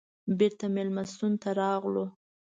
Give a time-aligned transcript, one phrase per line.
[0.37, 2.05] بېرته مېلمستون ته راغلو.